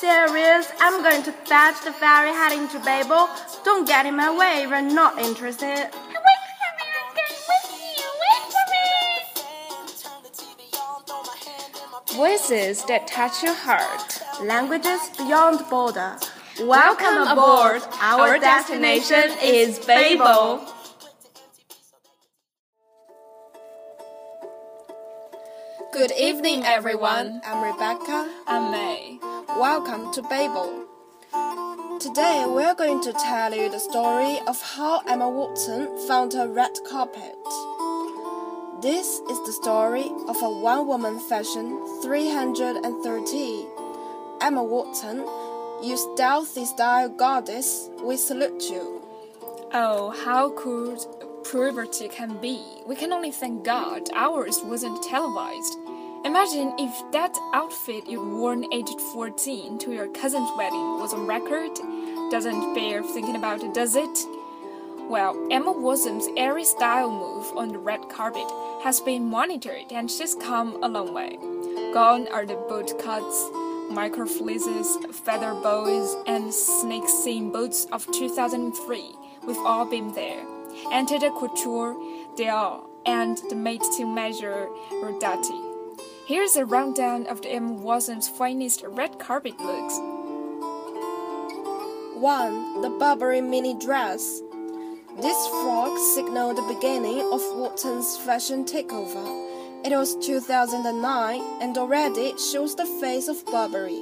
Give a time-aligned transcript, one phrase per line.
[0.00, 0.72] Serious.
[0.80, 3.28] I'm going to fetch the ferry heading to Babel.
[3.64, 5.66] Don't get in my way if you're not interested.
[5.66, 7.66] Wait for me, I'm going with
[8.54, 8.64] for
[12.08, 12.16] me.
[12.16, 14.22] Voices that touch your heart.
[14.42, 16.16] Languages beyond border.
[16.62, 17.82] Welcome aboard.
[18.00, 20.66] Our destination is Babel.
[25.92, 27.42] Good evening, everyone.
[27.44, 28.32] I'm Rebecca.
[28.46, 29.29] I'm May.
[29.60, 30.86] Welcome to Babel.
[32.00, 36.70] Today, we're going to tell you the story of how Emma Watson found her red
[36.88, 37.36] carpet.
[38.80, 43.66] This is the story of a one woman fashion 330.
[44.40, 45.18] Emma Watson,
[45.86, 49.02] you stealthy style goddess, we salute you.
[49.74, 50.96] Oh, how cool
[51.44, 52.64] puberty can be.
[52.86, 55.76] We can only thank God ours wasn't televised.
[56.22, 61.74] Imagine if that outfit you'd worn aged 14 to your cousin's wedding was on record.
[62.30, 64.18] Doesn't bear thinking about it, does it?
[65.08, 68.46] Well, Emma Watson's airy style move on the red carpet
[68.82, 71.38] has been monitored and she's come a long way.
[71.94, 73.48] Gone are the boot cuts,
[73.90, 79.14] micro fleeces, feather bows, and snake scene boots of 2003.
[79.46, 80.44] We've all been there.
[80.92, 81.94] Enter the couture,
[82.36, 85.69] Dior, and the made to measure Rodarte.
[86.30, 87.82] Here's a rundown of the M.
[87.82, 89.98] Watson's finest red carpet looks.
[92.14, 92.82] 1.
[92.82, 94.40] The Burberry mini dress.
[95.20, 99.26] This frock signaled the beginning of Watson's fashion takeover.
[99.84, 104.00] It was 2009 and already shows the face of Burberry.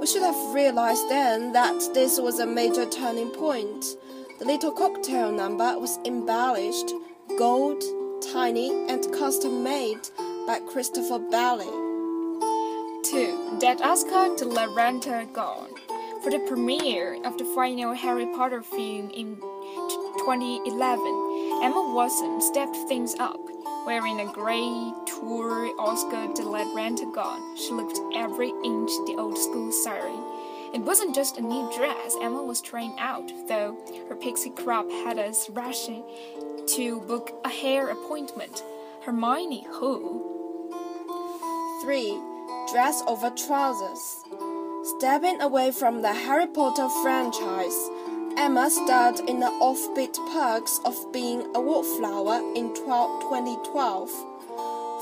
[0.00, 3.84] We should have realized then that this was a major turning point.
[4.40, 6.92] The little cocktail number was embellished,
[7.38, 7.84] gold,
[8.32, 10.10] tiny, and custom made
[10.46, 11.66] by Christopher Bailey.
[13.02, 13.58] 2.
[13.60, 15.70] That Oscar de la Renta gone.
[16.22, 19.36] For the premiere of the final Harry Potter film in
[20.20, 23.40] 2011, Emma Watson stepped things up.
[23.86, 29.36] Wearing a grey tour Oscar de la Renta gown, she looked every inch the old
[29.36, 30.22] school siren.
[30.72, 33.76] It wasn't just a new dress Emma was trying out, though
[34.08, 36.04] her pixie crop had us rushing
[36.76, 38.62] to book a hair appointment.
[39.02, 40.35] Hermione who?
[41.86, 42.20] 3.
[42.72, 44.24] Dress over trousers.
[44.82, 47.78] Stepping away from the Harry Potter franchise,
[48.36, 54.10] Emma starred in the offbeat perks of being a wallflower in 2012.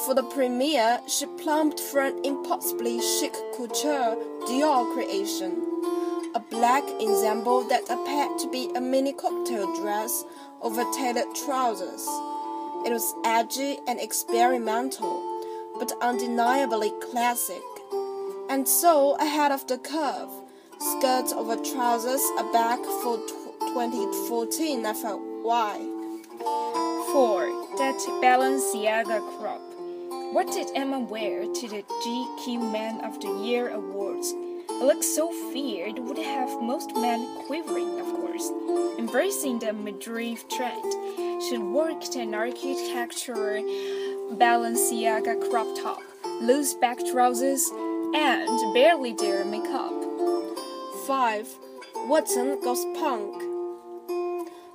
[0.05, 5.53] For the premiere, she plumped for an impossibly chic couture Dior creation.
[6.35, 10.23] A black ensemble that appeared to be a mini cocktail dress
[10.61, 12.07] over tailored trousers.
[12.85, 15.34] It was edgy and experimental,
[15.79, 17.63] but undeniably classic.
[18.49, 20.31] And so, ahead of the curve,
[20.79, 23.17] skirts over trousers, a bag for
[23.75, 25.79] 2014, I felt why.
[27.13, 27.47] 4.
[27.79, 29.61] That Balenciaga crop.
[30.35, 34.33] What did Emma wear to the GQ Man of the Year awards?
[34.69, 38.51] A look so feared would have most men quivering, of course.
[38.99, 43.61] Embracing the Madrid trend, she worked an architecture
[44.33, 46.01] Balenciaga crop top,
[46.41, 47.71] loose back trousers,
[48.15, 49.93] and barely dare makeup.
[51.07, 51.49] 5.
[52.09, 53.41] Watson goes punk.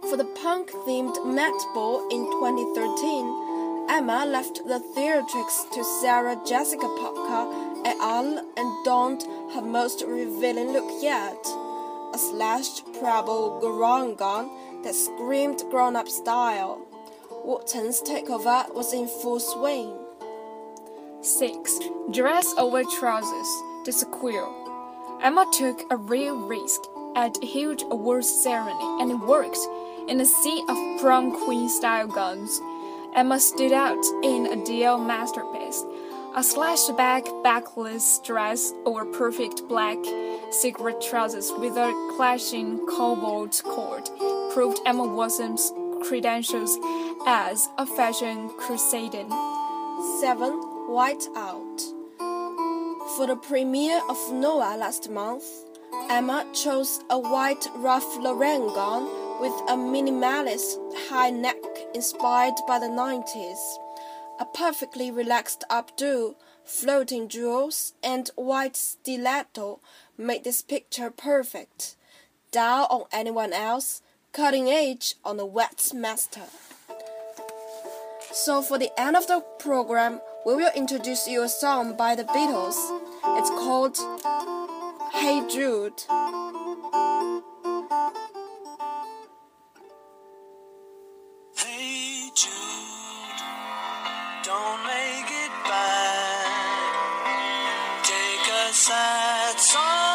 [0.09, 6.88] For the punk themed Met Ball in 2013, Emma left the theatrics to Sarah Jessica
[6.88, 8.38] Parker et al.
[8.56, 9.23] and donned
[9.53, 11.46] her most revealing look yet
[12.14, 14.50] a slashed Prabal Gurung gown
[14.84, 16.89] that screamed grown up style.
[17.44, 19.94] Watson's takeover was in full swing.
[21.22, 21.80] 6.
[22.12, 23.47] Dress over trousers,
[23.86, 25.20] the sequel.
[25.22, 26.82] Emma took a real risk
[27.16, 29.58] at a huge awards ceremony and it worked.
[30.08, 32.62] In a sea of prom queen style gowns,
[33.16, 35.84] Emma stood out in a Dior masterpiece.
[36.35, 39.97] A slashback backless dress over perfect black
[40.52, 44.09] cigarette trousers with a clashing cobalt cord
[44.53, 46.78] proved Emma Watson's credentials
[47.31, 49.23] as a fashion crusader.
[50.20, 50.52] 7.
[50.90, 51.79] White Out.
[53.16, 55.43] For the premiere of Noah last month,
[56.09, 59.03] Emma chose a white Ralph Lauren gown
[59.40, 61.61] with a minimalist high neck
[61.93, 63.61] inspired by the 90s.
[64.40, 66.34] A perfectly relaxed updo,
[66.66, 69.82] floating jewels, and white stiletto
[70.17, 71.96] made this picture perfect.
[72.52, 74.02] Down on anyone else,
[74.34, 76.49] cutting edge on the wet master.
[78.31, 82.26] So for the end of the program, we will introduce you a song by the
[82.26, 82.78] Beatles.
[83.37, 83.97] It's called
[85.14, 86.03] Hey Jude.
[91.58, 93.41] Hey Jude,
[94.43, 96.93] don't make it bad.
[98.03, 100.09] Take a sad song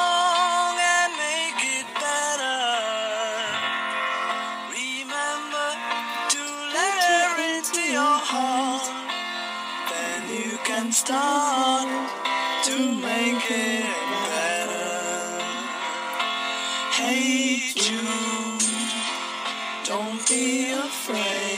[11.07, 11.87] Start
[12.65, 13.85] to make it
[14.31, 15.43] better.
[16.93, 18.63] Hey Jude,
[19.85, 21.54] don't be afraid.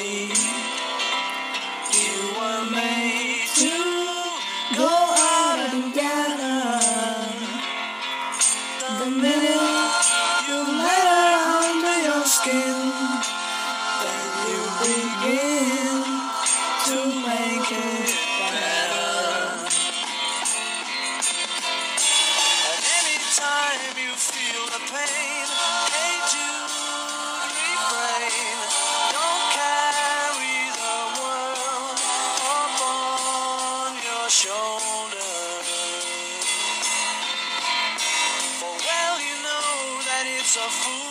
[40.68, 41.05] Fool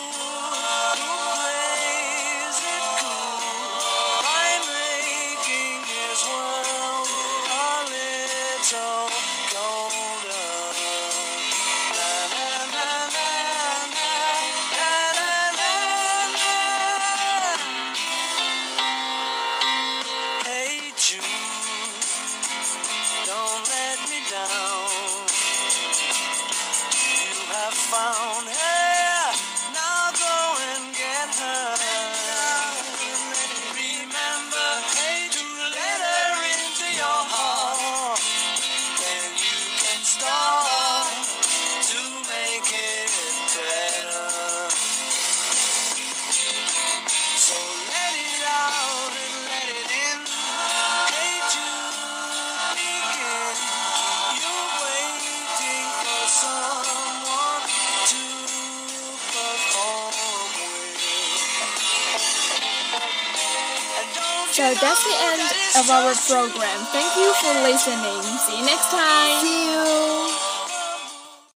[64.56, 65.42] So that's the end
[65.76, 66.80] of our program.
[66.88, 68.22] Thank you for listening.
[68.40, 69.40] See you next time.
[69.44, 70.45] See you.